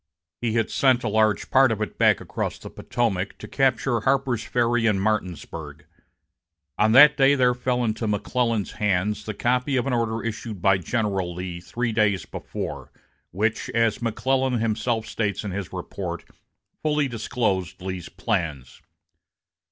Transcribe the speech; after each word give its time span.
He 0.41 0.53
had 0.53 0.71
sent 0.71 1.03
a 1.03 1.07
large 1.07 1.51
part 1.51 1.71
of 1.71 1.79
it 1.79 1.99
back 1.99 2.19
across 2.19 2.57
the 2.57 2.71
Potomac 2.71 3.37
to 3.37 3.47
capture 3.47 3.99
Harper's 3.99 4.43
Ferry 4.43 4.87
and 4.87 4.99
Martinsburg. 4.99 5.85
On 6.79 6.93
that 6.93 7.15
day 7.17 7.35
there 7.35 7.53
fell 7.53 7.83
into 7.83 8.07
McClellan's 8.07 8.71
hands 8.71 9.23
the 9.25 9.35
copy 9.35 9.75
of 9.77 9.85
an 9.85 9.93
order 9.93 10.23
issued 10.23 10.59
by 10.59 10.79
General 10.79 11.35
Lee 11.35 11.59
three 11.61 11.91
days 11.91 12.25
before, 12.25 12.91
which, 13.29 13.69
as 13.75 14.01
McClellan 14.01 14.53
himself 14.57 15.05
states 15.05 15.43
in 15.43 15.51
his 15.51 15.71
report, 15.71 16.25
fully 16.81 17.07
disclosed 17.07 17.79
Lee's 17.79 18.09
plans. 18.09 18.81